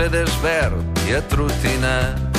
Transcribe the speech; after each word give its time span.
Mercedes 0.00 0.32
verd 0.40 1.00
i 1.04 1.12
atrotinat. 1.12 2.38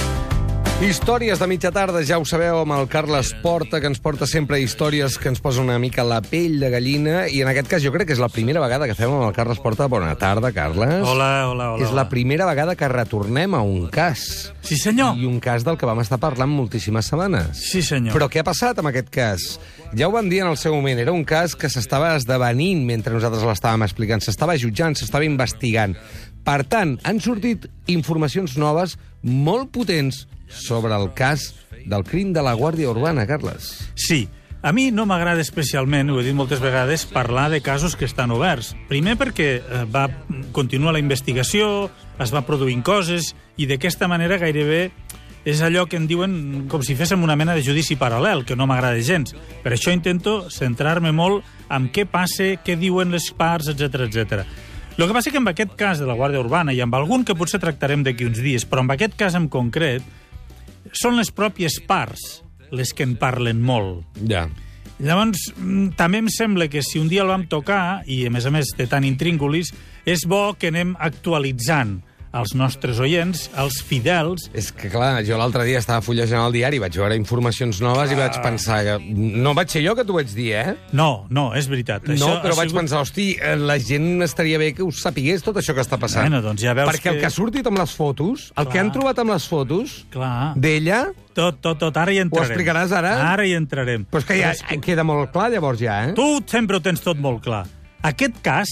Històries 0.81 1.37
de 1.37 1.45
mitja 1.45 1.69
tarda, 1.69 1.99
ja 2.01 2.17
ho 2.17 2.23
sabeu, 2.25 2.57
amb 2.63 2.73
el 2.73 2.87
Carles 2.89 3.35
Porta, 3.43 3.77
que 3.77 3.85
ens 3.85 3.99
porta 4.01 4.25
sempre 4.25 4.57
històries 4.57 5.19
que 5.21 5.29
ens 5.29 5.37
posa 5.45 5.61
una 5.61 5.75
mica 5.77 6.01
la 6.01 6.23
pell 6.25 6.55
de 6.57 6.71
gallina, 6.73 7.27
i 7.29 7.43
en 7.45 7.51
aquest 7.51 7.69
cas 7.69 7.83
jo 7.85 7.91
crec 7.93 8.09
que 8.09 8.15
és 8.17 8.23
la 8.23 8.31
primera 8.33 8.63
vegada 8.63 8.87
que 8.89 8.95
fem 8.97 9.13
amb 9.13 9.27
el 9.27 9.35
Carles 9.35 9.61
Porta. 9.61 9.85
Bona 9.93 10.15
tarda, 10.17 10.49
Carles. 10.55 11.05
Hola, 11.05 11.27
hola, 11.51 11.67
hola. 11.75 11.85
És 11.85 11.93
la 11.93 12.07
primera 12.09 12.47
vegada 12.49 12.73
que 12.73 12.89
retornem 12.89 13.53
a 13.53 13.61
un 13.61 13.85
cas. 13.93 14.25
Sí, 14.65 14.79
senyor. 14.81 15.21
I 15.21 15.29
un 15.29 15.37
cas 15.37 15.61
del 15.61 15.77
que 15.77 15.85
vam 15.85 16.01
estar 16.01 16.17
parlant 16.17 16.49
moltíssimes 16.49 17.13
setmanes. 17.13 17.61
Sí, 17.61 17.85
senyor. 17.85 18.17
Però 18.17 18.25
què 18.25 18.41
ha 18.41 18.47
passat 18.49 18.81
amb 18.81 18.89
aquest 18.89 19.13
cas? 19.13 19.45
Ja 19.93 20.09
ho 20.09 20.17
vam 20.17 20.33
dir 20.33 20.41
en 20.41 20.49
el 20.49 20.57
seu 20.57 20.73
moment, 20.73 20.97
era 20.97 21.13
un 21.13 21.27
cas 21.29 21.53
que 21.53 21.69
s'estava 21.69 22.15
esdevenint 22.17 22.81
mentre 22.89 23.13
nosaltres 23.13 23.45
l'estàvem 23.45 23.85
explicant, 23.85 24.25
s'estava 24.25 24.57
jutjant, 24.57 24.97
s'estava 24.97 25.29
investigant. 25.29 25.93
Per 26.45 26.61
tant, 26.65 26.97
han 27.05 27.21
sortit 27.21 27.67
informacions 27.91 28.57
noves 28.57 28.97
molt 29.21 29.69
potents 29.75 30.25
sobre 30.51 30.95
el 30.97 31.11
cas 31.13 31.51
del 31.85 32.03
crim 32.03 32.33
de 32.33 32.43
la 32.43 32.55
Guàrdia 32.57 32.89
Urbana, 32.91 33.27
Carles. 33.27 33.73
Sí. 33.95 34.27
A 34.61 34.69
mi 34.77 34.91
no 34.93 35.07
m'agrada 35.09 35.41
especialment, 35.41 36.11
ho 36.13 36.19
he 36.21 36.25
dit 36.27 36.35
moltes 36.37 36.59
vegades, 36.61 37.07
parlar 37.09 37.47
de 37.49 37.63
casos 37.65 37.95
que 37.97 38.05
estan 38.05 38.29
oberts. 38.29 38.75
Primer 38.91 39.15
perquè 39.17 39.47
eh, 39.57 39.85
va 39.89 40.03
continuar 40.53 40.93
la 40.93 41.01
investigació, 41.01 41.89
es 42.21 42.33
va 42.33 42.43
produint 42.45 42.83
coses, 42.85 43.31
i 43.57 43.65
d'aquesta 43.65 44.05
manera 44.05 44.37
gairebé 44.37 44.91
és 45.49 45.63
allò 45.65 45.87
que 45.89 45.97
en 45.97 46.05
diuen 46.05 46.67
com 46.69 46.83
si 46.85 46.93
féssim 46.93 47.23
una 47.25 47.35
mena 47.35 47.55
de 47.57 47.65
judici 47.65 47.97
paral·lel, 47.97 48.45
que 48.45 48.53
no 48.55 48.67
m'agrada 48.69 49.01
gens. 49.01 49.33
Per 49.63 49.73
això 49.73 49.89
intento 49.89 50.51
centrar-me 50.53 51.09
molt 51.09 51.41
en 51.73 51.89
què 51.89 52.05
passa, 52.05 52.53
què 52.61 52.77
diuen 52.77 53.09
les 53.09 53.31
parts, 53.33 53.71
etc 53.73 54.05
etc. 54.05 54.45
El 55.01 55.07
que 55.09 55.15
passa 55.17 55.31
que 55.33 55.39
amb 55.41 55.49
aquest 55.49 55.71
cas 55.73 55.97
de 55.97 56.05
la 56.05 56.13
Guàrdia 56.13 56.43
Urbana, 56.43 56.75
i 56.77 56.81
amb 56.83 56.93
algun 56.93 57.23
que 57.25 57.33
potser 57.33 57.57
tractarem 57.57 58.03
d'aquí 58.05 58.27
uns 58.27 58.37
dies, 58.37 58.67
però 58.69 58.83
amb 58.83 58.93
aquest 58.93 59.15
cas 59.17 59.33
en 59.33 59.47
concret, 59.49 60.05
són 60.93 61.17
les 61.17 61.31
pròpies 61.33 61.79
parts 61.89 62.43
les 62.69 62.91
que 62.93 63.07
en 63.07 63.15
parlen 63.17 63.63
molt. 63.65 64.03
Ja. 64.29 64.43
Llavors, 65.01 65.47
mm, 65.55 65.95
també 65.97 66.21
em 66.21 66.29
sembla 66.29 66.67
que 66.69 66.83
si 66.85 67.01
un 67.01 67.09
dia 67.09 67.23
el 67.23 67.33
vam 67.33 67.47
tocar, 67.49 68.03
i 68.05 68.27
a 68.27 68.29
més 68.29 68.45
a 68.45 68.51
més 68.53 68.69
té 68.77 68.85
tant 68.85 69.03
intríngulis, 69.03 69.73
és 70.05 70.27
bo 70.29 70.53
que 70.53 70.69
anem 70.69 70.93
actualitzant 70.99 72.03
als 72.31 72.53
nostres 72.55 72.99
oients, 72.99 73.49
als 73.59 73.81
fidels, 73.83 74.49
És 74.53 74.71
que, 74.71 74.89
clar, 74.89 75.23
jo 75.27 75.37
l'altre 75.37 75.65
dia 75.67 75.79
estava 75.79 76.01
fullejant 76.01 76.45
el 76.45 76.53
diari, 76.55 76.79
vaig 76.79 76.95
veure 76.95 77.15
informacions 77.19 77.81
noves 77.83 78.11
i 78.11 78.15
vaig 78.15 78.37
pensar 78.41 78.83
que... 78.85 78.95
No 79.11 79.53
vaig 79.53 79.69
ser 79.69 79.81
jo 79.83 79.95
que 79.95 80.05
t'ho 80.07 80.13
vaig 80.15 80.31
dir, 80.33 80.53
eh? 80.55 80.75
No, 80.93 81.25
no, 81.29 81.49
és 81.55 81.67
veritat. 81.67 82.07
no, 82.07 82.13
Això 82.15 82.37
però 82.41 82.55
vaig 82.55 82.69
sigut- 82.69 82.79
pensar, 82.79 83.01
hosti, 83.01 83.35
eh, 83.41 83.55
la 83.59 83.77
gent 83.79 84.21
estaria 84.23 84.57
bé 84.57 84.73
que 84.73 84.83
ho 84.83 84.91
sapigués 84.91 85.43
tot 85.43 85.57
això 85.59 85.75
que 85.75 85.81
està 85.83 85.99
passant. 85.99 86.23
Bueno, 86.29 86.41
doncs 86.41 86.61
ja 86.63 86.73
veus 86.73 86.87
Perquè 86.89 87.09
el 87.11 87.15
que- 87.15 87.19
que 87.21 87.25
ha 87.27 87.29
sortit 87.35 87.67
amb 87.67 87.77
les 87.79 87.91
fotos, 87.91 88.47
el 88.55 88.63
Clar. 88.63 88.69
que 88.73 88.79
han 88.79 88.91
trobat 88.91 89.19
amb 89.19 89.31
les 89.31 89.47
fotos 89.47 90.05
d'ella, 90.55 91.11
tot, 91.33 91.59
tot, 91.61 91.77
tot, 91.79 91.97
ara 91.97 92.11
hi 92.13 92.19
entrarem. 92.23 92.49
explicaràs 92.51 92.91
ara? 92.95 93.13
Ara 93.33 93.45
hi 93.45 93.53
entrarem. 93.53 94.05
però 94.05 94.19
és 94.19 94.25
que 94.25 94.37
ja 94.39 94.51
Però 94.53 94.73
és- 94.77 94.81
queda 94.81 95.03
molt 95.03 95.31
clar 95.31 95.49
llavors 95.51 95.79
ja, 95.79 96.05
eh? 96.09 96.13
Tu 96.13 96.39
sempre 96.47 96.77
ho 96.77 96.81
tens 96.81 97.01
tot 97.01 97.17
molt 97.17 97.41
clar. 97.43 97.65
Aquest 98.01 98.39
cas, 98.41 98.69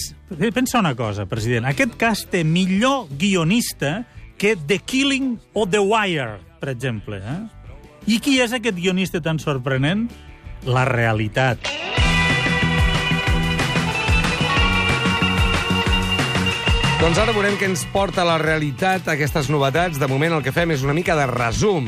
pensa 0.54 0.80
una 0.80 0.96
cosa, 0.98 1.22
president, 1.30 1.68
aquest 1.70 1.92
cas 1.94 2.24
té 2.26 2.42
millor 2.42 3.06
guionista 3.14 4.00
que 4.34 4.56
The 4.56 4.80
Killing 4.82 5.36
o 5.54 5.68
The 5.70 5.78
Wire, 5.78 6.40
per 6.58 6.72
exemple. 6.72 7.20
Eh? 7.22 7.38
I 8.10 8.18
qui 8.18 8.40
és 8.42 8.50
aquest 8.56 8.74
guionista 8.74 9.20
tan 9.22 9.38
sorprenent? 9.38 10.08
La 10.66 10.82
realitat. 10.88 11.62
Doncs 17.00 17.16
ara 17.22 17.32
veurem 17.32 17.54
què 17.56 17.70
ens 17.70 17.86
porta 17.94 18.26
la 18.26 18.34
realitat 18.42 19.06
aquestes 19.14 19.46
novetats. 19.48 20.02
De 20.02 20.10
moment 20.10 20.34
el 20.36 20.42
que 20.42 20.52
fem 20.52 20.74
és 20.74 20.82
una 20.82 20.96
mica 20.96 21.14
de 21.16 21.30
resum. 21.30 21.86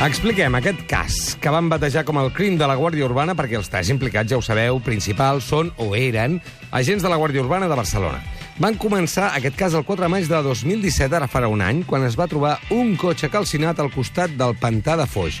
Expliquem 0.00 0.54
aquest 0.56 0.78
cas, 0.88 1.16
que 1.36 1.50
van 1.52 1.66
batejar 1.68 2.06
com 2.08 2.16
el 2.16 2.30
crim 2.32 2.54
de 2.56 2.64
la 2.64 2.72
Guàrdia 2.78 3.04
Urbana, 3.04 3.34
perquè 3.36 3.58
els 3.58 3.68
tres 3.68 3.90
implicats, 3.92 4.30
ja 4.32 4.38
ho 4.38 4.40
sabeu, 4.40 4.78
principals 4.80 5.44
són 5.52 5.68
o 5.76 5.90
eren 5.92 6.38
agents 6.72 7.04
de 7.04 7.10
la 7.12 7.18
Guàrdia 7.20 7.42
Urbana 7.44 7.68
de 7.68 7.76
Barcelona. 7.76 8.22
Van 8.56 8.78
començar 8.80 9.26
aquest 9.36 9.58
cas 9.60 9.76
el 9.76 9.84
4 9.84 10.06
de 10.06 10.08
maig 10.08 10.24
de 10.24 10.40
2017, 10.46 11.18
ara 11.20 11.28
farà 11.28 11.52
un 11.52 11.60
any, 11.60 11.84
quan 11.84 12.08
es 12.08 12.16
va 12.16 12.30
trobar 12.32 12.54
un 12.72 12.94
cotxe 12.96 13.28
calcinat 13.28 13.76
al 13.76 13.92
costat 13.92 14.32
del 14.40 14.56
pantà 14.56 14.96
de 14.96 15.04
Foix. 15.04 15.36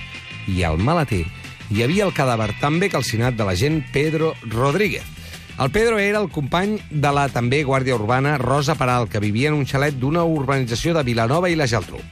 I 0.52 0.60
al 0.68 0.76
maleter 0.76 1.24
hi 1.72 1.80
havia 1.80 2.04
el 2.04 2.12
cadàver 2.12 2.52
també 2.60 2.92
calcinat 2.92 3.40
de 3.40 3.48
l'agent 3.48 3.80
Pedro 3.96 4.34
Rodríguez. 4.44 5.08
El 5.56 5.72
Pedro 5.72 5.96
era 5.96 6.20
el 6.20 6.28
company 6.28 6.76
de 6.90 7.16
la 7.16 7.30
també 7.32 7.64
Guàrdia 7.64 7.96
Urbana 7.96 8.36
Rosa 8.36 8.76
Peral, 8.76 9.08
que 9.08 9.24
vivia 9.24 9.48
en 9.48 9.56
un 9.56 9.64
xalet 9.64 9.96
d'una 9.96 10.28
urbanització 10.28 10.92
de 10.92 11.08
Vilanova 11.08 11.48
i 11.48 11.56
la 11.56 11.64
Geltrú. 11.64 12.04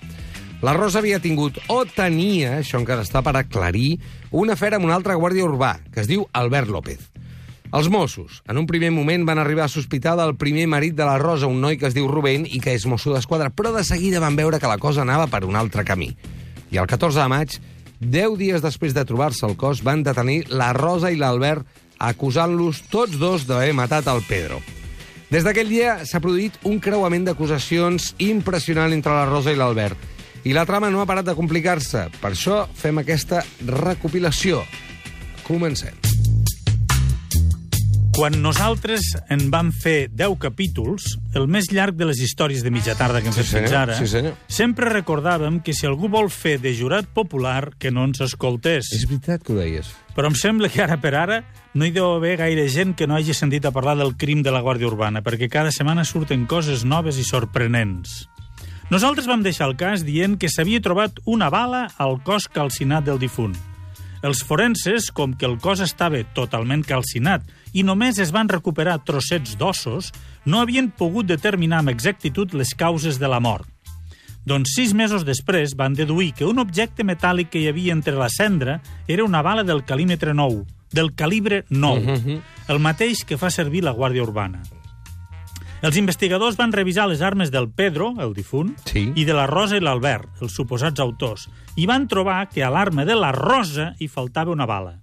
La 0.59 0.73
Rosa 0.75 0.99
havia 0.99 1.21
tingut, 1.23 1.61
o 1.71 1.85
tenia, 1.87 2.57
això 2.59 2.81
encara 2.81 3.05
està 3.07 3.21
per 3.23 3.37
aclarir, 3.39 4.01
una 4.35 4.57
afer 4.59 4.73
amb 4.75 4.89
un 4.89 4.91
altre 4.91 5.15
guàrdia 5.15 5.47
urbà, 5.47 5.77
que 5.95 6.03
es 6.03 6.09
diu 6.11 6.25
Albert 6.35 6.67
López. 6.75 7.05
Els 7.79 7.87
Mossos, 7.93 8.41
en 8.49 8.59
un 8.59 8.67
primer 8.67 8.91
moment, 8.91 9.23
van 9.29 9.39
arribar 9.39 9.69
a 9.69 9.71
sospitar 9.71 10.17
del 10.19 10.35
primer 10.41 10.67
marit 10.67 10.97
de 10.99 11.07
la 11.07 11.19
Rosa, 11.23 11.47
un 11.47 11.61
noi 11.63 11.79
que 11.79 11.87
es 11.87 11.95
diu 11.95 12.09
Rubén 12.11 12.43
i 12.49 12.59
que 12.65 12.75
és 12.75 12.89
mosso 12.91 13.15
d'esquadra, 13.15 13.53
però 13.55 13.71
de 13.77 13.85
seguida 13.87 14.25
van 14.25 14.35
veure 14.41 14.59
que 14.59 14.71
la 14.71 14.81
cosa 14.83 15.05
anava 15.07 15.29
per 15.31 15.45
un 15.47 15.55
altre 15.55 15.85
camí. 15.87 16.11
I 16.75 16.83
el 16.83 16.91
14 16.91 17.23
de 17.23 17.29
maig, 17.31 17.55
10 18.01 18.37
dies 18.43 18.65
després 18.65 18.99
de 18.99 19.07
trobar-se 19.07 19.47
el 19.47 19.55
cos, 19.61 19.85
van 19.87 20.03
detenir 20.03 20.49
la 20.51 20.73
Rosa 20.75 21.15
i 21.15 21.23
l'Albert 21.23 21.67
acusant-los 22.03 22.83
tots 22.91 23.15
dos 23.21 23.47
d'haver 23.47 23.77
matat 23.79 24.11
el 24.11 24.27
Pedro. 24.27 24.59
Des 25.31 25.47
d'aquell 25.47 25.71
dia 25.71 26.01
s'ha 26.09 26.25
produït 26.25 26.59
un 26.67 26.83
creuament 26.83 27.31
d'acusacions 27.31 28.15
impressionant 28.19 28.91
entre 28.91 29.15
la 29.15 29.27
Rosa 29.31 29.55
i 29.55 29.61
l'Albert. 29.61 30.18
I 30.45 30.53
la 30.55 30.65
trama 30.67 30.91
no 30.91 31.01
ha 31.03 31.07
parat 31.07 31.27
de 31.27 31.35
complicar-se. 31.37 32.07
Per 32.23 32.31
això 32.33 32.63
fem 32.75 32.99
aquesta 33.03 33.43
recopilació. 33.67 34.63
Comencem. 35.47 35.95
Quan 38.19 38.35
nosaltres 38.43 39.13
en 39.31 39.45
vam 39.53 39.69
fer 39.71 40.09
10 40.11 40.33
capítols, 40.43 41.05
el 41.39 41.45
més 41.47 41.69
llarg 41.71 41.95
de 41.95 42.09
les 42.09 42.19
històries 42.19 42.65
de 42.67 42.73
mitja 42.75 42.97
tarda 42.99 43.21
que 43.23 43.29
hem 43.31 43.35
Sí, 43.37 43.45
fet 43.45 43.61
fins 43.63 43.75
ara, 43.79 43.95
sí, 43.95 44.09
senyor. 44.11 44.35
sempre 44.51 44.89
recordàvem 44.91 45.61
que 45.63 45.73
si 45.73 45.87
algú 45.87 46.09
vol 46.11 46.27
fer 46.29 46.57
de 46.59 46.73
jurat 46.75 47.07
popular, 47.07 47.77
que 47.79 47.93
no 47.93 48.03
ens 48.09 48.21
escoltés. 48.21 48.91
És 48.93 49.07
veritat 49.07 49.45
que 49.47 49.53
ho 49.53 49.57
deies. 49.61 49.93
Però 50.17 50.27
em 50.27 50.35
sembla 50.35 50.69
que 50.69 50.83
ara 50.83 50.97
per 50.99 51.15
ara 51.15 51.45
no 51.75 51.87
hi 51.87 51.93
deu 51.95 52.17
haver 52.17 52.39
gaire 52.43 52.67
gent 52.69 52.97
que 52.99 53.07
no 53.07 53.15
hagi 53.15 53.35
sentit 53.35 53.65
a 53.67 53.71
parlar 53.71 53.95
del 53.97 54.17
crim 54.17 54.43
de 54.43 54.51
la 54.51 54.63
Guàrdia 54.67 54.89
Urbana, 54.91 55.23
perquè 55.23 55.47
cada 55.49 55.71
setmana 55.71 56.03
surten 56.05 56.47
coses 56.47 56.83
noves 56.85 57.19
i 57.19 57.23
sorprenents. 57.25 58.27
Nosaltres 58.89 59.27
vam 59.29 59.43
deixar 59.45 59.67
el 59.69 59.77
cas 59.77 60.01
dient 60.01 60.39
que 60.41 60.49
s'havia 60.49 60.81
trobat 60.81 61.19
una 61.29 61.51
bala 61.53 61.91
al 62.01 62.23
cos 62.25 62.47
calcinat 62.49 63.05
del 63.05 63.19
difunt. 63.21 63.53
Els 64.25 64.41
forenses, 64.43 65.11
com 65.13 65.35
que 65.37 65.45
el 65.45 65.59
cos 65.61 65.83
estava 65.85 66.23
totalment 66.35 66.81
calcinat 66.89 67.45
i 67.77 67.85
només 67.85 68.17
es 68.19 68.33
van 68.33 68.49
recuperar 68.49 69.03
trossets 69.05 69.59
d'ossos, 69.61 70.09
no 70.49 70.63
havien 70.63 70.89
pogut 70.89 71.29
determinar 71.29 71.83
amb 71.83 71.93
exactitud 71.93 72.57
les 72.57 72.73
causes 72.73 73.21
de 73.21 73.29
la 73.29 73.43
mort. 73.45 73.69
Doncs 74.49 74.73
sis 74.79 74.97
mesos 74.97 75.29
després 75.29 75.77
van 75.77 75.93
deduir 75.93 76.33
que 76.33 76.49
un 76.49 76.59
objecte 76.59 77.05
metàl·lic 77.05 77.53
que 77.53 77.61
hi 77.61 77.69
havia 77.69 77.93
entre 77.93 78.17
la 78.17 78.31
cendra 78.33 78.81
era 79.07 79.29
una 79.29 79.45
bala 79.45 79.69
del 79.69 79.85
calímetre 79.85 80.33
9, 80.33 80.65
del 80.97 81.13
calibre 81.15 81.67
9, 81.69 82.01
uh 82.01 82.17
-huh. 82.17 82.41
el 82.69 82.79
mateix 82.79 83.25
que 83.25 83.37
fa 83.37 83.51
servir 83.51 83.85
la 83.85 83.93
Guàrdia 83.93 84.23
Urbana. 84.23 84.63
Els 85.83 85.97
investigadors 85.97 86.57
van 86.59 86.73
revisar 86.75 87.07
les 87.09 87.21
armes 87.23 87.53
del 87.55 87.69
Pedro, 87.71 88.15
el 88.19 88.33
difunt, 88.35 88.75
Sí. 88.85 89.13
i 89.15 89.25
de 89.25 89.33
la 89.35 89.47
Rosa 89.47 89.77
i 89.77 89.81
l'Albert, 89.81 90.29
els 90.43 90.53
suposats 90.53 90.99
autors, 91.01 91.49
i 91.77 91.87
van 91.87 92.09
trobar 92.09 92.49
que 92.51 92.65
a 92.65 92.71
l'arma 92.71 93.05
de 93.05 93.15
la 93.15 93.31
Rosa 93.33 93.95
hi 94.01 94.09
faltava 94.09 94.51
una 94.51 94.67
bala. 94.67 94.97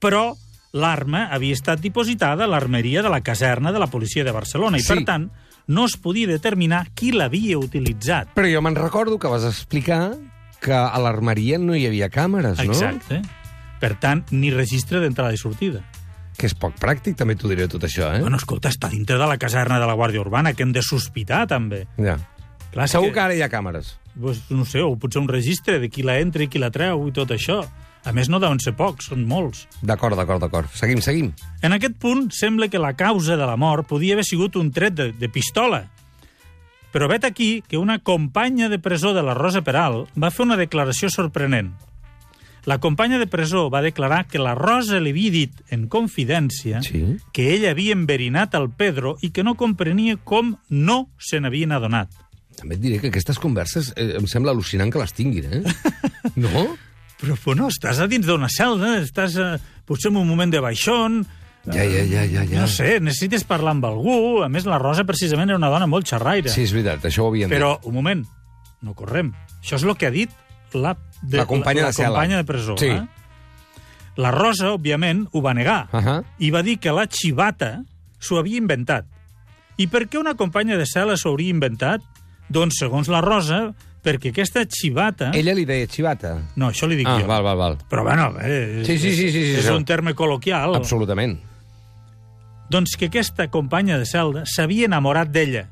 Però 0.00 0.34
l'arma 0.72 1.26
havia 1.34 1.52
estat 1.52 1.80
dipositada 1.80 2.44
a 2.44 2.48
l'armeria 2.48 3.02
de 3.02 3.10
la 3.10 3.20
caserna 3.20 3.72
de 3.72 3.78
la 3.78 3.88
policia 3.88 4.24
de 4.24 4.32
Barcelona 4.32 4.78
i, 4.78 4.80
Sí. 4.82 4.94
per 4.94 5.04
tant, 5.04 5.30
no 5.66 5.84
es 5.84 5.96
podia 5.96 6.26
determinar 6.26 6.88
qui 6.94 7.12
l'havia 7.12 7.58
utilitzat. 7.58 8.32
Però 8.34 8.48
jo 8.50 8.62
me'n 8.62 8.74
recordo 8.76 9.18
que 9.18 9.28
vas 9.28 9.44
explicar 9.44 10.14
que 10.60 10.72
a 10.72 10.98
l'armeria 10.98 11.58
no 11.58 11.74
hi 11.76 11.86
havia 11.86 12.08
càmeres, 12.08 12.56
no? 12.64 12.72
Exacte. 12.72 13.20
Per 13.80 13.94
tant, 13.98 14.24
ni 14.30 14.50
registre 14.50 15.00
d'entrada 15.00 15.32
i 15.32 15.38
sortida. 15.38 15.84
Que 16.40 16.48
és 16.48 16.56
poc 16.56 16.78
pràctic, 16.80 17.18
també 17.20 17.34
t'ho 17.36 17.50
diré 17.50 17.66
tot 17.68 17.84
això, 17.84 18.08
eh? 18.16 18.22
Bueno, 18.24 18.38
escolta, 18.40 18.70
està 18.72 18.88
dintre 18.88 19.18
de 19.20 19.26
la 19.28 19.36
caserna 19.36 19.76
de 19.80 19.88
la 19.88 19.96
Guàrdia 19.98 20.22
Urbana, 20.22 20.54
que 20.56 20.64
hem 20.64 20.72
de 20.72 20.80
sospitar, 20.80 21.42
també. 21.50 21.82
Ja. 22.00 22.16
Clar, 22.72 22.86
Segur 22.88 23.10
que 23.12 23.20
ara 23.20 23.36
hi 23.36 23.42
ha 23.44 23.50
càmeres. 23.52 23.98
Pues, 24.16 24.40
no 24.48 24.64
sé, 24.64 24.80
o 24.80 24.94
potser 24.96 25.20
un 25.20 25.28
registre 25.28 25.78
de 25.82 25.90
qui 25.92 26.04
la 26.06 26.16
entra 26.22 26.46
i 26.46 26.48
qui 26.48 26.62
la 26.62 26.70
treu 26.72 27.04
i 27.08 27.12
tot 27.12 27.34
això. 27.36 27.60
A 28.08 28.14
més, 28.16 28.30
no 28.32 28.40
deuen 28.40 28.60
ser 28.62 28.72
pocs, 28.78 29.10
són 29.10 29.26
molts. 29.28 29.66
D'acord, 29.84 30.16
d'acord, 30.16 30.40
d'acord. 30.40 30.72
Seguim, 30.72 31.02
seguim. 31.04 31.32
En 31.60 31.76
aquest 31.76 31.98
punt, 32.00 32.30
sembla 32.32 32.70
que 32.72 32.80
la 32.80 32.94
causa 32.96 33.36
de 33.36 33.44
la 33.44 33.58
mort 33.60 33.90
podia 33.90 34.16
haver 34.16 34.24
sigut 34.24 34.56
un 34.56 34.72
tret 34.72 34.96
de, 34.96 35.10
de 35.12 35.28
pistola. 35.28 35.84
Però 36.90 37.06
vet 37.10 37.26
aquí 37.28 37.62
que 37.68 37.78
una 37.78 37.98
companya 38.00 38.70
de 38.72 38.80
presó 38.80 39.12
de 39.12 39.22
la 39.22 39.36
Rosa 39.36 39.60
Peral 39.62 40.06
va 40.16 40.32
fer 40.32 40.46
una 40.48 40.56
declaració 40.56 41.12
sorprenent. 41.12 41.74
La 42.68 42.78
companya 42.78 43.18
de 43.18 43.26
presó 43.26 43.68
va 43.70 43.80
declarar 43.80 44.26
que 44.28 44.38
la 44.42 44.54
Rosa 44.54 45.00
li 45.00 45.12
havia 45.14 45.30
dit 45.32 45.60
en 45.72 45.86
confidència 45.88 46.82
Sí? 46.84 47.16
que 47.32 47.54
ella 47.54 47.70
havia 47.72 47.94
enverinat 47.96 48.54
el 48.58 48.68
Pedro 48.70 49.16
i 49.22 49.30
que 49.30 49.44
no 49.44 49.54
comprenia 49.56 50.16
com 50.16 50.56
no 50.68 51.08
se 51.18 51.40
n'havien 51.40 51.72
adonat. 51.72 52.10
També 52.60 52.76
et 52.76 52.80
diré 52.82 52.98
que 53.00 53.08
aquestes 53.08 53.38
converses 53.40 53.92
eh, 53.96 54.16
em 54.18 54.26
sembla 54.28 54.52
al·lucinant 54.52 54.90
que 54.92 55.00
les 55.00 55.12
tinguin, 55.16 55.46
eh? 55.48 55.62
No? 56.36 56.66
Però, 57.20 57.36
bueno, 57.44 57.68
estàs 57.68 57.98
a 58.00 58.06
dins 58.08 58.24
d'una 58.28 58.48
celda, 58.52 58.98
estàs 59.00 59.36
eh, 59.40 59.54
potser 59.88 60.10
en 60.12 60.20
un 60.20 60.28
moment 60.28 60.52
de 60.52 60.60
baixón... 60.60 61.22
Ja, 61.66 61.84
ja, 61.84 62.04
ja, 62.08 62.22
ja, 62.24 62.44
ja. 62.48 62.62
No 62.62 62.66
sé, 62.72 62.94
necessites 63.04 63.42
parlar 63.44 63.74
amb 63.74 63.84
algú. 63.84 64.40
A 64.40 64.48
més, 64.48 64.64
la 64.64 64.78
Rosa 64.80 65.04
precisament 65.04 65.50
era 65.52 65.58
una 65.60 65.68
dona 65.68 65.84
molt 65.86 66.08
xerraire. 66.08 66.48
Sí, 66.48 66.62
és 66.64 66.72
veritat, 66.72 67.04
això 67.04 67.26
ho 67.26 67.28
havien 67.28 67.52
Però, 67.52 67.74
un 67.84 67.92
moment, 67.98 68.22
no 68.80 68.94
correm. 68.96 69.34
Això 69.60 69.76
és 69.76 69.84
el 69.84 69.92
que 70.00 70.08
ha 70.08 70.14
dit 70.14 70.32
la, 70.72 70.94
de, 71.22 71.36
La 71.38 71.46
companya 71.46 71.82
la, 71.82 71.88
de 71.88 71.92
cel·la. 71.94 72.08
companya 72.14 72.36
de 72.36 72.44
presó. 72.44 72.76
Sí. 72.78 72.86
Eh? 72.86 73.06
La 74.16 74.30
Rosa, 74.34 74.72
òbviament, 74.74 75.26
ho 75.32 75.40
va 75.42 75.54
negar. 75.54 75.86
dit. 75.90 75.94
Ahà. 76.00 76.22
I 76.38 76.50
va 76.50 76.62
dir 76.62 76.78
que 76.78 76.92
la 76.92 77.06
xivata 77.06 77.82
s'ho 78.18 78.38
havia 78.38 78.58
inventat. 78.58 79.06
I 79.80 79.86
per 79.88 80.08
què 80.08 80.18
una 80.20 80.34
companya 80.36 80.76
de 80.76 80.84
cel·la 80.84 81.16
s'ho 81.16 81.30
hauria 81.30 81.50
inventat? 81.54 82.02
Doncs, 82.50 82.76
segons 82.82 83.08
la 83.08 83.20
Rosa, 83.22 83.70
perquè 84.02 84.32
aquesta 84.34 84.64
xivata... 84.66 85.30
Ella 85.32 85.54
li 85.54 85.64
deia 85.64 85.86
xivata. 85.86 86.34
No, 86.56 86.68
això 86.72 86.88
li 86.90 86.96
dic 86.98 87.06
Ah, 87.08 87.18
jo. 87.20 87.26
val, 87.30 87.42
val, 87.46 87.56
val. 87.56 87.78
Però, 87.88 88.02
bueno, 88.02 88.34
eh, 88.42 88.82
Sí, 88.84 88.98
sí, 88.98 89.12
sí, 89.14 89.30
sí, 89.30 89.44
sí, 89.54 89.54
és 89.60 89.68
un 89.70 89.84
terme 89.84 90.12
col·loquial. 90.18 90.74
Absolutament. 90.76 91.38
Doncs 92.70 92.96
que 92.98 93.06
aquesta 93.10 93.48
companya 93.50 93.98
de 93.98 94.06
celda 94.06 94.44
s'havia 94.46 94.86
enamorat 94.86 95.30
d'ella. 95.34 95.64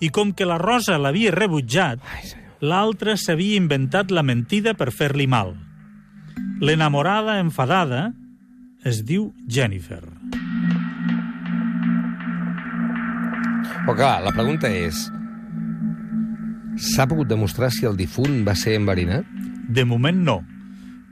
I 0.00 0.10
com 0.12 0.32
que 0.36 0.44
la 0.46 0.58
Rosa 0.58 0.98
l'havia 0.98 1.30
rebutjat, 1.32 1.98
Ai, 2.12 2.26
senyor. 2.28 2.45
L'altre 2.60 3.16
s'havia 3.16 3.58
inventat 3.60 4.10
la 4.10 4.22
mentida 4.22 4.74
per 4.74 4.92
fer-li 4.92 5.26
mal. 5.26 5.54
L'enamorada 6.60 7.38
enfadada 7.40 8.12
es 8.86 9.02
diu 9.04 9.32
Jennifer. 9.48 10.02
Però 13.86 13.94
clar, 13.94 14.16
la 14.24 14.32
pregunta 14.34 14.70
és... 14.72 15.06
S'ha 16.76 17.06
pogut 17.08 17.28
demostrar 17.30 17.70
si 17.72 17.86
el 17.88 17.96
difunt 17.96 18.42
va 18.44 18.56
ser 18.58 18.74
enverinat? 18.76 19.24
De 19.68 19.84
moment 19.88 20.18
no. 20.26 20.40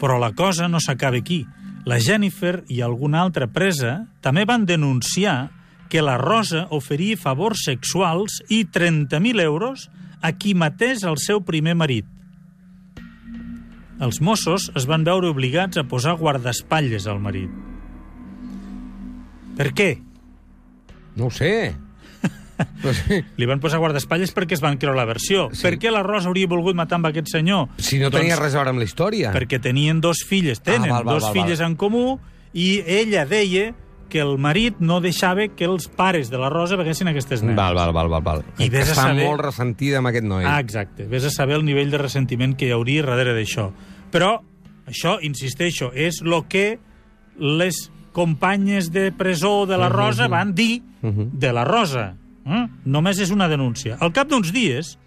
Però 0.01 0.19
la 0.21 0.33
cosa 0.37 0.67
no 0.69 0.81
s'acaba 0.83 1.21
aquí. 1.23 1.45
La 1.89 2.01
Jennifer 2.01 2.63
i 2.69 2.81
alguna 2.83 3.23
altra 3.23 3.47
presa 3.47 4.05
també 4.25 4.45
van 4.49 4.67
denunciar 4.69 5.53
que 5.93 6.03
la 6.03 6.17
Rosa 6.19 6.67
oferia 6.75 7.17
favors 7.21 7.65
sexuals 7.69 8.41
i 8.49 8.65
30.000 8.67 9.41
euros 9.45 9.89
a 10.25 10.33
qui 10.41 10.55
matés 10.57 11.05
el 11.05 11.19
seu 11.21 11.43
primer 11.45 11.75
marit. 11.77 12.07
Els 14.03 14.21
Mossos 14.25 14.71
es 14.75 14.89
van 14.91 15.05
veure 15.07 15.29
obligats 15.31 15.79
a 15.79 15.85
posar 15.87 16.17
guardaespatlles 16.19 17.07
al 17.11 17.21
marit. 17.23 17.53
Per 19.59 19.69
què? 19.77 19.91
No 21.15 21.29
ho 21.29 21.33
sé. 21.35 21.75
Li 23.39 23.47
van 23.51 23.61
posar 23.63 23.79
guardaespatlles 23.83 24.33
perquè 24.35 24.57
es 24.57 24.63
van 24.65 24.79
creure 24.83 24.97
la 24.99 25.07
versió. 25.09 25.49
Sí. 25.55 25.63
Per 25.67 25.77
què 25.83 25.93
la 25.95 26.03
Rosa 26.07 26.31
hauria 26.31 26.51
volgut 26.51 26.77
matar 26.79 26.99
amb 27.01 27.09
aquest 27.11 27.31
senyor? 27.35 27.69
Si 27.83 28.01
no 28.03 28.11
tenia 28.15 28.39
res 28.41 28.55
a 28.55 28.63
veure 28.63 28.75
amb 28.75 28.83
la 28.83 28.89
història. 28.89 29.33
perquè 29.35 29.61
tenien 29.63 30.01
dos 30.03 30.25
filles, 30.27 30.61
tenen 30.63 30.91
Ah, 30.91 30.99
val, 31.01 31.05
val, 31.05 31.15
dos 31.19 31.29
val, 31.29 31.33
filles 31.37 31.61
val. 31.63 31.71
en 31.71 31.77
comú, 31.77 32.05
i 32.55 32.83
ella 32.87 33.25
deia 33.27 33.75
que 34.09 34.21
el 34.21 34.37
marit 34.39 34.79
no 34.81 35.01
deixava 35.01 35.47
que 35.49 35.65
els 35.69 35.89
pares 35.89 36.31
de 36.31 36.39
la 36.39 36.49
Rosa 36.53 36.77
veguessin 36.77 37.09
aquestes 37.11 37.43
nenes. 37.43 37.57
Val, 37.57 37.75
val, 37.75 37.93
val, 37.93 38.09
val, 38.09 38.23
val. 38.23 38.45
I 38.59 38.69
vés 38.71 38.89
a 38.89 38.93
Està 38.93 39.09
saber- 39.11 39.27
molt 39.27 39.41
ressentida 39.41 39.99
amb 39.99 40.09
aquest 40.13 40.25
noi. 40.25 40.45
Ah, 40.47 40.61
exacte. 40.61 41.07
Vés 41.07 41.25
a 41.25 41.31
saber 41.31 41.57
el 41.57 41.65
nivell 41.65 41.91
de 41.91 41.99
ressentiment 41.99 42.57
que 42.57 42.67
hi 42.69 42.73
hauria 42.73 43.03
darrere 43.03 43.35
d'això. 43.35 43.71
Però 44.11 44.41
això, 44.87 45.19
insisteixo, 45.23 45.91
és 45.95 46.21
el 46.23 46.35
que 46.49 46.79
les 47.39 47.91
companyes 48.13 48.93
de 48.93 49.11
presó 49.13 49.67
de 49.67 49.77
la 49.79 49.89
Rosa 49.89 50.29
van 50.29 50.55
dir 50.55 50.83
de 51.03 51.53
la 51.53 51.65
Rosa. 51.65 52.15
Eh? 52.47 52.67
Només 52.85 53.19
és 53.19 53.31
una 53.31 53.49
denúncia. 53.49 53.97
Al 54.01 54.13
cap 54.13 54.29
d'uns 54.29 54.53
dies, 54.53 54.99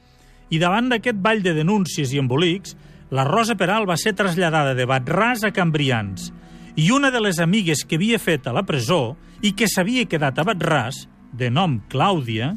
i 0.49 0.59
davant 0.59 0.89
d'aquest 0.89 1.17
ball 1.21 1.41
de 1.43 1.53
denúncies 1.53 2.11
i 2.13 2.17
embolics, 2.19 2.75
la 3.11 3.23
Rosa 3.23 3.55
Peral 3.55 3.85
va 3.87 3.95
ser 3.95 4.13
traslladada 4.17 4.73
de 4.75 4.85
Batràs 4.87 5.45
a 5.47 5.51
Cambrians 5.55 6.33
i 6.77 6.91
una 6.93 7.09
de 7.09 7.19
les 7.19 7.39
amigues 7.41 7.81
que 7.83 7.97
havia 7.97 8.19
fet 8.21 8.45
a 8.45 8.53
la 8.53 8.61
presó 8.63 9.17
i 9.41 9.55
que 9.57 9.67
s'havia 9.69 10.05
quedat 10.05 10.37
a 10.37 10.45
Batràs, 10.45 11.07
de 11.33 11.49
nom 11.49 11.79
Clàudia, 11.89 12.53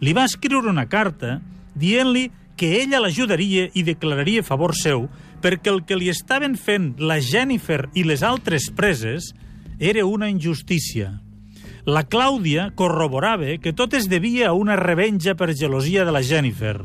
li 0.00 0.12
va 0.16 0.24
escriure 0.24 0.72
una 0.72 0.88
carta 0.88 1.38
dient-li 1.76 2.28
que 2.58 2.80
ella 2.80 3.02
l'ajudaria 3.04 3.68
i 3.76 3.84
declararia 3.86 4.42
favor 4.42 4.74
seu 4.74 5.06
perquè 5.44 5.70
el 5.70 5.84
que 5.86 5.98
li 6.00 6.08
estaven 6.10 6.56
fent 6.56 6.94
la 6.98 7.20
Jennifer 7.22 7.84
i 7.94 8.02
les 8.08 8.24
altres 8.26 8.70
preses 8.74 9.30
era 9.78 10.06
una 10.06 10.30
injustícia. 10.32 11.18
La 11.86 12.02
Clàudia 12.08 12.70
corroborava 12.76 13.54
que 13.62 13.72
tot 13.72 13.94
es 13.94 14.08
devia 14.08 14.48
a 14.48 14.56
una 14.56 14.76
revenja 14.76 15.36
per 15.36 15.54
gelosia 15.54 16.04
de 16.04 16.12
la 16.12 16.24
Jennifer, 16.24 16.80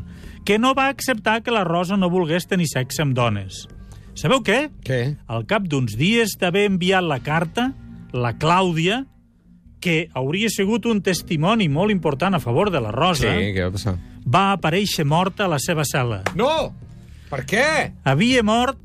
que 0.45 0.59
no 0.59 0.73
va 0.75 0.89
acceptar 0.91 1.41
que 1.41 1.51
la 1.51 1.63
Rosa 1.63 1.97
no 1.97 2.11
volgués 2.11 2.47
tenir 2.47 2.67
sexe 2.69 3.01
amb 3.01 3.15
dones. 3.15 3.65
Sabeu 4.15 4.43
què? 4.45 4.67
Què? 4.85 4.99
Al 5.27 5.45
cap 5.49 5.65
d'uns 5.69 5.95
dies 5.97 6.35
d'haver 6.39 6.67
enviat 6.69 7.03
la 7.03 7.19
carta, 7.25 7.71
la 8.13 8.35
Clàudia, 8.37 9.03
que 9.83 10.07
hauria 10.15 10.47
sigut 10.53 10.85
un 10.87 11.01
testimoni 11.03 11.67
molt 11.67 11.91
important 11.91 12.37
a 12.37 12.39
favor 12.39 12.69
de 12.71 12.79
la 12.79 12.91
Sí, 12.93 12.95
Rosa, 12.99 13.33
què 13.35 13.65
va 13.65 13.71
passar? 13.73 13.95
va 14.23 14.43
aparèixer 14.53 15.03
morta 15.05 15.45
a 15.45 15.51
la 15.51 15.59
seva 15.59 15.83
cel·la. 15.83 16.21
No! 16.39 16.71
Per 17.29 17.41
què? 17.49 17.65
Havia 18.05 18.43
mort, 18.45 18.77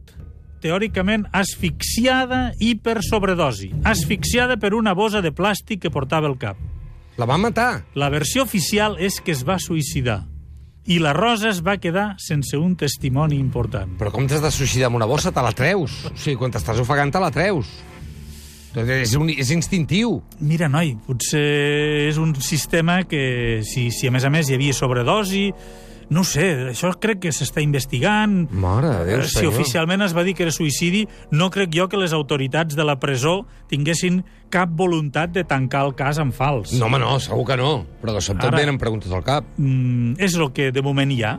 teòricament, 0.65 1.27
asfixiada 1.37 2.55
i 2.59 2.75
per 2.75 3.03
sobredosi. 3.05 3.71
Asfixiada 3.85 4.57
per 4.57 4.73
una 4.75 4.95
bosa 4.97 5.21
de 5.23 5.31
plàstic 5.31 5.85
que 5.85 5.91
portava 5.93 6.27
al 6.27 6.39
cap. 6.41 6.57
La 7.19 7.27
va 7.27 7.37
matar. 7.39 7.85
La 7.95 8.09
versió 8.11 8.43
oficial 8.43 8.97
és 8.99 9.21
que 9.21 9.33
es 9.37 9.45
va 9.47 9.59
suïcidar. 9.61 10.25
I 10.89 10.97
la 11.05 11.13
Rosa 11.13 11.51
es 11.51 11.59
va 11.61 11.75
quedar 11.77 12.15
sense 12.17 12.57
un 12.57 12.73
testimoni 12.81 13.37
important. 13.37 13.91
Però 14.01 14.09
com 14.09 14.25
t'has 14.25 14.41
de 14.41 14.49
suïcidar 14.49 14.89
amb 14.89 14.97
una 14.97 15.09
bossa? 15.11 15.29
Te 15.37 15.43
la 15.45 15.53
treus. 15.53 15.99
O 16.09 16.15
sigui, 16.17 16.39
quan 16.41 16.55
t'estàs 16.55 16.81
ofegant, 16.81 17.13
te 17.13 17.21
la 17.21 17.29
treus. 17.35 17.69
Doncs 18.73 18.95
és, 18.95 19.13
un, 19.21 19.29
és 19.29 19.51
instintiu. 19.53 20.15
Mira, 20.41 20.71
noi, 20.73 20.95
potser 21.05 21.45
és 22.07 22.17
un 22.21 22.33
sistema 22.41 23.03
que, 23.05 23.61
si, 23.69 23.91
si 23.93 24.09
a 24.09 24.15
més 24.15 24.25
a 24.25 24.33
més 24.33 24.49
hi 24.49 24.57
havia 24.57 24.77
sobredosi, 24.77 25.51
no 26.11 26.25
sé, 26.25 26.71
això 26.71 26.95
crec 26.99 27.21
que 27.21 27.33
s'està 27.33 27.61
investigant. 27.61 28.49
Mare 28.51 28.89
de 28.89 29.05
Déu, 29.05 29.19
Eh, 29.21 29.25
si 29.25 29.35
senyor. 29.41 29.53
oficialment 29.53 30.03
es 30.03 30.17
va 30.17 30.25
dir 30.25 30.35
que 30.35 30.43
era 30.45 30.53
suïcidi, 30.53 31.07
no 31.31 31.51
crec 31.51 31.71
jo 31.75 31.89
que 31.89 31.97
les 31.99 32.13
autoritats 32.13 32.75
de 32.75 32.85
la 32.85 32.99
presó 32.99 33.47
tinguessin 33.69 34.25
cap 34.51 34.71
voluntat 34.73 35.31
de 35.31 35.45
tancar 35.45 35.85
el 35.87 35.95
cas 35.95 36.19
en 36.19 36.33
fals. 36.33 36.73
No, 36.73 36.87
home, 36.87 36.99
no, 36.99 37.19
segur 37.21 37.45
que 37.47 37.57
no. 37.57 37.85
Però 38.03 38.15
de 38.15 38.21
sobte 38.23 38.47
Ara- 38.47 38.57
et 38.57 38.65
venen 38.65 38.79
preguntes 38.79 39.13
al 39.13 39.23
cap. 39.23 39.45
Mm, 39.59 40.15
és 40.19 40.35
el 40.35 40.51
que 40.53 40.73
de 40.73 40.83
moment 40.83 41.11
hi 41.13 41.23
ha. 41.23 41.39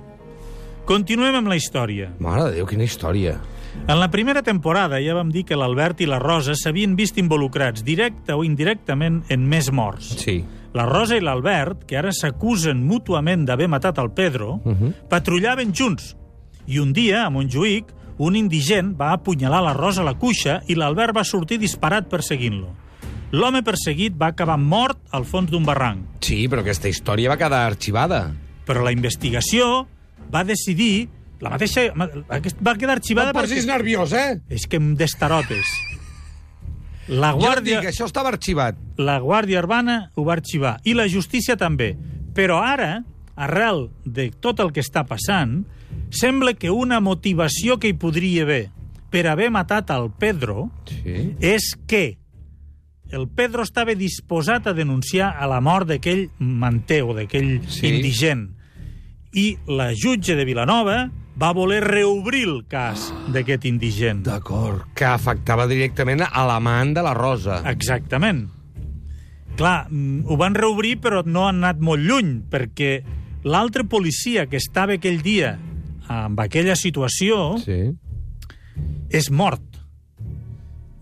Continuem 0.86 1.36
amb 1.36 1.48
la 1.52 1.56
història. 1.56 2.12
Mare 2.20 2.46
de 2.50 2.56
Déu, 2.58 2.66
quina 2.70 2.84
història. 2.84 3.40
En 3.88 4.00
la 4.00 4.10
primera 4.10 4.42
temporada 4.42 4.98
ja 5.02 5.14
vam 5.14 5.30
dir 5.32 5.44
que 5.46 5.56
l'Albert 5.56 6.02
i 6.02 6.08
la 6.10 6.18
Rosa 6.20 6.56
s'havien 6.58 6.96
vist 6.98 7.18
involucrats, 7.22 7.84
directe 7.86 8.34
o 8.34 8.44
indirectament, 8.44 9.24
en 9.30 9.46
més 9.48 9.72
morts. 9.72 10.16
Sí. 10.18 10.44
La 10.74 10.86
Rosa 10.86 11.18
i 11.18 11.24
l'Albert, 11.24 11.86
que 11.90 11.98
ara 11.98 12.12
s'acusen 12.14 12.84
mútuament 12.86 13.46
d'haver 13.48 13.68
matat 13.72 13.98
el 13.98 14.12
Pedro, 14.12 14.60
uh 14.64 14.74
-huh. 14.74 14.94
patrullaven 15.10 15.74
junts. 15.74 16.16
I 16.68 16.80
un 16.80 16.94
dia, 16.94 17.26
a 17.26 17.30
Montjuïc, 17.30 17.86
un 18.20 18.36
indigent 18.36 18.96
va 19.00 19.14
apunyalar 19.14 19.62
la 19.64 19.74
Rosa 19.74 20.02
a 20.02 20.06
la 20.06 20.14
cuixa 20.14 20.62
i 20.68 20.76
l'Albert 20.76 21.16
va 21.16 21.24
sortir 21.24 21.58
disparat 21.58 22.10
perseguint-lo. 22.10 22.68
L'home 23.32 23.62
perseguit 23.64 24.16
va 24.18 24.28
acabar 24.34 24.58
mort 24.58 24.98
al 25.12 25.26
fons 25.26 25.50
d'un 25.50 25.64
barranc. 25.64 26.02
Sí, 26.22 26.48
però 26.50 26.62
aquesta 26.62 26.90
història 26.90 27.30
va 27.30 27.38
quedar 27.38 27.66
arxivada. 27.68 28.34
Però 28.66 28.84
la 28.84 28.92
investigació 28.92 29.88
va 30.34 30.44
decidir... 30.44 31.10
La 31.40 31.54
mateixa... 31.54 31.94
Va 31.96 32.76
quedar 32.76 32.98
arxivada 32.98 33.32
No 33.32 33.40
et 33.40 33.48
posis 33.48 33.66
nerviós, 33.66 34.12
eh? 34.12 34.42
És 34.50 34.68
que 34.68 34.76
em 34.76 34.92
destarotes. 35.00 35.89
La 37.10 37.32
Jo 37.34 37.40
Guàrdia, 37.42 37.80
dic, 37.82 37.90
això 37.90 38.06
estava 38.06 38.30
arxivat. 38.30 38.76
la 38.98 39.20
Guàrdia 39.20 39.60
Urbana 39.60 40.12
ho 40.16 40.24
va 40.24 40.34
arxivar. 40.38 40.80
I 40.86 40.94
la 40.94 41.08
justícia 41.10 41.56
també. 41.58 41.96
Però 42.36 42.60
ara, 42.62 43.04
arrel 43.36 43.90
de 44.06 44.30
tot 44.32 44.60
el 44.60 44.72
que 44.72 44.82
està 44.82 45.06
passant, 45.08 45.66
sembla 46.12 46.54
que 46.54 46.70
una 46.70 47.00
motivació 47.00 47.80
que 47.80 47.88
hi 47.90 47.94
podria 47.94 48.44
haver 48.44 48.70
per 49.10 49.26
haver 49.28 49.50
matat 49.50 49.90
al 49.92 50.12
Pedro 50.12 50.70
Sí. 50.86 51.34
és 51.42 51.74
que 51.88 52.18
el 53.12 53.28
Pedro 53.28 53.64
estava 53.64 53.96
disposat 53.96 54.68
a 54.68 54.74
denunciar 54.74 55.32
a 55.40 55.48
la 55.48 55.60
mort 55.62 55.88
d'aquell 55.88 56.30
manter 56.38 57.02
o 57.04 57.16
d'aquell 57.16 57.62
Sí. 57.68 57.88
indigent. 57.88 58.52
I 59.34 59.58
la 59.68 59.94
jutge 59.96 60.36
de 60.36 60.46
Vilanova 60.46 61.10
va 61.40 61.54
voler 61.56 61.80
reobrir 61.86 62.44
el 62.50 62.64
cas 62.68 63.10
d'aquest 63.32 63.66
indigent. 63.70 64.24
D'acord. 64.26 64.84
Que 64.98 65.08
afectava 65.08 65.68
directament 65.70 66.26
a 66.28 66.46
l'amant 66.48 66.92
de 66.98 67.04
la 67.06 67.14
Rosa. 67.16 67.62
Exactament. 67.72 68.50
Clar, 69.56 69.88
mm, 69.90 70.26
ho 70.28 70.38
van 70.40 70.56
reobrir, 70.56 70.98
però 71.00 71.24
no 71.26 71.48
han 71.48 71.64
anat 71.64 71.80
molt 71.80 72.04
lluny, 72.04 72.44
perquè 72.52 73.04
l'altre 73.44 73.86
policia 73.86 74.48
que 74.48 74.60
estava 74.60 74.96
aquell 75.00 75.22
dia 75.24 75.58
amb 76.10 76.40
aquella 76.40 76.76
situació 76.76 77.58
Sí. 77.64 77.94
és 79.10 79.30
mort 79.32 79.62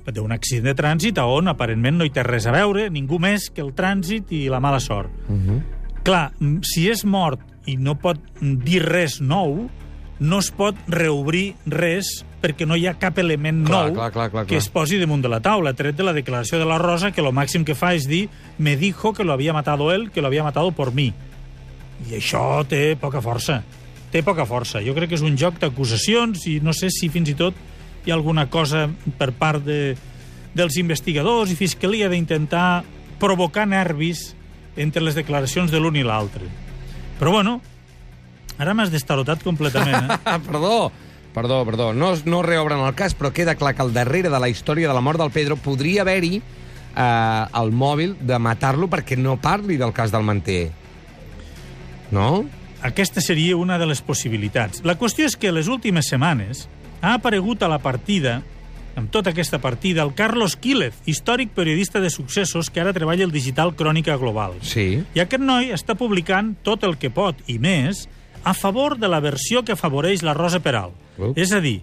d'un 0.07 0.31
accident 0.31 0.63
de 0.63 0.75
trànsit 0.75 1.17
on 1.19 1.47
aparentment 1.47 1.97
no 1.97 2.05
hi 2.05 2.09
té 2.09 2.23
res 2.23 2.45
a 2.47 2.51
veure, 2.51 2.89
ningú 2.89 3.19
més 3.19 3.49
que 3.49 3.61
el 3.61 3.73
trànsit 3.75 4.31
i 4.31 4.47
la 4.49 4.59
mala 4.59 4.79
sort. 4.79 5.11
Uh 5.27 5.35
-huh. 5.35 5.63
Clar, 6.03 6.31
mm, 6.39 6.61
si 6.63 6.89
és 6.89 7.03
mort 7.03 7.39
i 7.65 7.75
no 7.75 7.95
pot 7.95 8.17
dir 8.41 8.83
res 8.83 9.19
nou, 9.19 9.69
no 10.19 10.39
es 10.41 10.49
pot 10.51 10.77
reobrir 10.87 11.55
res 11.65 12.23
perquè 12.41 12.65
no 12.69 12.77
hi 12.77 12.85
ha 12.87 12.95
cap 12.97 13.17
element 13.21 13.63
Clar, 13.65 13.87
nou 13.89 13.95
clar, 13.97 14.11
clar, 14.13 14.29
clar, 14.31 14.43
que 14.45 14.55
clar. 14.55 14.61
es 14.61 14.69
posi 14.69 14.99
damunt 15.01 15.23
de 15.25 15.29
la 15.29 15.39
taula, 15.41 15.73
tret 15.77 15.97
de 15.97 16.05
la 16.05 16.13
declaració 16.13 16.59
de 16.61 16.65
la 16.69 16.77
Rosa, 16.81 17.11
que 17.11 17.21
lo 17.25 17.33
màxim 17.33 17.65
que 17.65 17.75
fa 17.75 17.93
és 17.97 18.07
dir 18.09 18.27
me 18.57 18.75
dijo 18.77 19.13
que 19.13 19.23
lo 19.23 19.33
había 19.33 19.53
matado 19.53 19.91
él, 19.91 20.11
que 20.11 20.21
lo 20.21 20.27
había 20.27 20.43
matado 20.43 20.71
por 20.71 20.93
mí. 20.93 21.13
I 22.09 22.17
això 22.19 22.63
té 22.69 22.95
poca 22.99 23.21
força. 23.25 23.63
Té 24.13 24.21
poca 24.23 24.45
força. 24.45 24.81
Jo 24.85 24.93
crec 24.95 25.09
que 25.09 25.17
és 25.17 25.25
un 25.25 25.37
joc 25.37 25.57
d'acusacions 25.59 26.45
i 26.47 26.59
no 26.61 26.73
sé 26.73 26.91
si 26.93 27.09
fins 27.09 27.29
i 27.33 27.35
tot 27.35 27.57
hi 28.05 28.11
ha 28.11 28.15
alguna 28.15 28.47
cosa 28.49 28.85
per 29.17 29.31
part 29.35 29.65
de, 29.65 29.97
dels 30.55 30.77
investigadors 30.79 31.51
i 31.51 31.57
fiscalia 31.59 32.07
d'intentar 32.09 32.83
provocar 33.19 33.65
nervis 33.67 34.35
entre 34.77 35.01
les 35.01 35.17
declaracions 35.17 35.73
de 35.73 35.81
l'un 35.81 35.97
i 35.97 36.05
l'altre. 36.05 36.45
Però 37.17 37.33
bueno, 37.33 37.59
ara 38.57 38.73
m'has 38.73 38.93
destarotat 38.93 39.43
completament, 39.45 40.11
eh? 40.11 40.37
Perdó, 40.49 40.91
perdó, 41.33 41.63
perdó. 41.65 41.93
No, 41.93 42.15
no 42.25 42.41
reobren 42.41 42.81
el 42.81 42.95
cas, 42.97 43.13
però 43.13 43.31
queda 43.33 43.55
clar 43.55 43.75
que 43.75 43.83
al 43.85 43.93
darrere 43.93 44.31
de 44.33 44.39
la 44.41 44.49
història 44.49 44.89
de 44.89 44.95
la 44.97 45.03
mort 45.05 45.21
del 45.21 45.31
Pedro 45.31 45.57
podria 45.61 46.01
haver-hi 46.01 46.39
eh, 46.97 47.45
el 47.61 47.71
mòbil 47.71 48.15
de 48.19 48.39
matar-lo 48.41 48.89
perquè 48.89 49.17
no 49.19 49.37
parli 49.41 49.77
del 49.77 49.93
cas 49.93 50.11
del 50.11 50.25
manter. 50.25 50.71
No? 52.11 52.45
Aquesta 52.81 53.21
seria 53.21 53.57
una 53.57 53.77
de 53.77 53.87
les 53.89 54.01
possibilitats. 54.01 54.83
La 54.85 54.97
qüestió 54.97 55.27
és 55.27 55.37
que 55.37 55.53
les 55.53 55.69
últimes 55.69 56.09
setmanes 56.09 56.67
ha 57.01 57.15
aparegut 57.17 57.63
a 57.63 57.69
la 57.69 57.79
partida, 57.81 58.39
amb 58.97 59.11
tota 59.13 59.31
aquesta 59.33 59.59
partida, 59.61 60.01
el 60.01 60.13
Carlos 60.17 60.55
Quílez, 60.57 60.95
històric 61.05 61.53
periodista 61.53 62.01
de 62.01 62.09
successos 62.09 62.71
que 62.73 62.81
ara 62.81 62.93
treballa 62.93 63.25
al 63.25 63.33
digital 63.33 63.75
Crònica 63.77 64.17
Global. 64.17 64.57
Sí. 64.65 65.03
I 65.13 65.21
aquest 65.25 65.43
noi 65.43 65.73
està 65.73 65.97
publicant 65.97 66.55
tot 66.65 66.85
el 66.87 66.97
que 66.97 67.13
pot, 67.13 67.41
i 67.45 67.59
més, 67.61 68.07
a 68.43 68.53
favor 68.53 68.97
de 68.97 69.07
la 69.07 69.19
versió 69.19 69.63
que 69.63 69.73
afavoreix 69.73 70.23
la 70.23 70.33
Rosa 70.33 70.59
Peral. 70.59 70.91
Uh. 71.17 71.33
És 71.35 71.51
a 71.51 71.59
dir, 71.61 71.81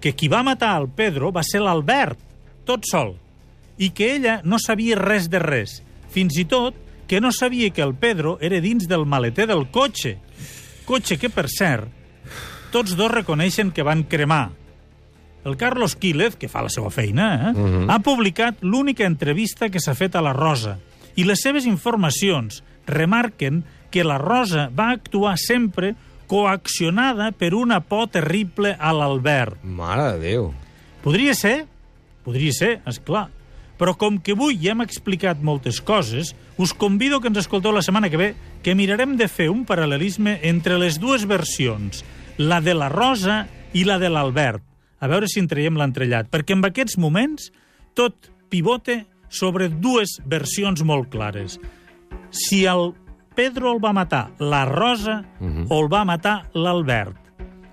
que 0.00 0.12
qui 0.14 0.28
va 0.28 0.42
matar 0.42 0.76
el 0.80 0.88
Pedro 0.88 1.32
va 1.32 1.42
ser 1.42 1.60
l'Albert, 1.64 2.18
tot 2.64 2.84
sol, 2.88 3.16
i 3.78 3.90
que 3.90 4.14
ella 4.14 4.40
no 4.44 4.58
sabia 4.58 4.96
res 4.98 5.28
de 5.30 5.38
res. 5.38 5.82
Fins 6.10 6.36
i 6.38 6.44
tot 6.44 6.74
que 7.06 7.20
no 7.20 7.30
sabia 7.32 7.70
que 7.70 7.82
el 7.82 7.94
Pedro 7.94 8.38
era 8.40 8.60
dins 8.60 8.88
del 8.88 9.06
maleter 9.06 9.46
del 9.46 9.68
cotxe. 9.70 10.16
Cotxe 10.86 11.18
que, 11.18 11.30
per 11.30 11.48
cert, 11.50 11.88
tots 12.72 12.96
dos 12.96 13.10
reconeixen 13.10 13.70
que 13.72 13.84
van 13.86 14.02
cremar. 14.04 14.50
El 15.46 15.56
Carlos 15.56 15.94
Quílez, 15.94 16.34
que 16.34 16.48
fa 16.50 16.62
la 16.62 16.68
seva 16.68 16.90
feina, 16.90 17.50
eh, 17.50 17.52
Mhm. 17.54 17.90
ha 17.90 18.00
publicat 18.00 18.58
l'única 18.62 19.04
entrevista 19.06 19.68
que 19.70 19.78
s'ha 19.80 19.94
fet 19.94 20.16
a 20.16 20.20
la 20.22 20.32
Rosa 20.32 20.78
i 21.14 21.24
les 21.24 21.40
seves 21.40 21.66
informacions 21.66 22.64
remarquen 22.86 23.64
que 23.90 24.04
la 24.04 24.18
Rosa 24.18 24.68
va 24.74 24.90
actuar 24.94 25.36
sempre 25.38 25.94
coaccionada 26.26 27.30
per 27.32 27.54
una 27.54 27.80
por 27.80 28.08
terrible 28.08 28.76
a 28.78 28.92
l'Albert. 28.92 29.62
Mare 29.62 30.12
de 30.14 30.18
Déu. 30.22 30.50
Podria 31.04 31.34
ser, 31.38 31.66
podria 32.26 32.52
ser, 32.52 32.72
és 32.86 32.98
clar. 32.98 33.28
Però 33.76 33.92
com 33.98 34.16
que 34.18 34.32
avui 34.32 34.56
ja 34.58 34.72
hem 34.72 34.82
explicat 34.82 35.42
moltes 35.44 35.82
coses, 35.84 36.32
us 36.56 36.72
convido 36.72 37.20
que 37.20 37.28
ens 37.28 37.42
escolteu 37.42 37.74
la 37.76 37.84
setmana 37.84 38.08
que 38.10 38.20
ve, 38.20 38.30
que 38.64 38.74
mirarem 38.74 39.14
de 39.20 39.28
fer 39.28 39.50
un 39.52 39.66
paral·lelisme 39.68 40.38
entre 40.48 40.80
les 40.80 40.96
dues 40.98 41.26
versions, 41.28 42.02
la 42.38 42.62
de 42.64 42.74
la 42.74 42.88
Rosa 42.88 43.44
i 43.76 43.84
la 43.84 44.00
de 44.00 44.10
l'Albert. 44.10 44.64
A 44.98 45.10
veure 45.12 45.28
si 45.28 45.42
en 45.42 45.48
traiem 45.50 45.76
l'entrellat, 45.76 46.30
perquè 46.32 46.56
en 46.56 46.64
aquests 46.64 46.96
moments 46.98 47.50
tot 47.94 48.32
pivote 48.48 49.04
sobre 49.28 49.68
dues 49.68 50.16
versions 50.24 50.80
molt 50.86 51.10
clares. 51.12 51.60
Si 52.32 52.64
el 52.64 52.94
Pedro 53.36 53.70
el 53.72 53.78
va 53.84 53.92
matar 53.92 54.30
la 54.40 54.64
Rosa 54.64 55.22
Mhm. 55.40 55.66
o 55.68 55.80
el 55.84 55.92
va 55.92 56.04
matar 56.04 56.48
l'Albert. 56.54 57.16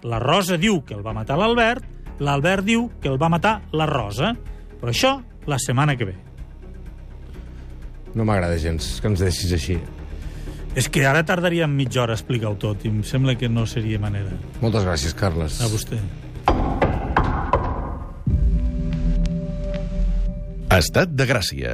La 0.03 0.19
Rosa 0.19 0.57
diu 0.57 0.83
que 0.83 0.93
el 0.93 1.01
va 1.05 1.13
matar 1.13 1.37
l'Albert, 1.39 1.83
l'Albert 2.19 2.65
diu 2.67 2.89
que 3.01 3.07
el 3.07 3.17
va 3.21 3.29
matar 3.29 3.61
la 3.71 3.85
Rosa. 3.87 4.35
Però 4.81 4.91
això 4.91 5.21
la 5.47 5.57
setmana 5.57 5.95
que 5.95 6.05
ve. 6.05 6.15
No 8.13 8.25
m'agrada 8.25 8.57
gens 8.59 8.99
que 9.01 9.07
ens 9.07 9.19
deixis 9.23 9.51
així. 9.55 9.79
És 10.75 10.89
que 10.89 11.05
ara 11.05 11.23
tardaríem 11.23 11.71
mitja 11.73 12.01
hora 12.03 12.13
a 12.13 12.17
explicar-ho 12.19 12.55
tot 12.57 12.83
i 12.85 12.89
em 12.89 13.03
sembla 13.03 13.35
que 13.37 13.47
no 13.47 13.65
seria 13.65 13.99
manera. 13.99 14.31
Moltes 14.61 14.83
gràcies, 14.83 15.13
Carles. 15.15 15.61
A 15.61 15.67
vostè. 15.71 15.97
Estat 20.73 21.09
de 21.13 21.25
Gràcia, 21.29 21.73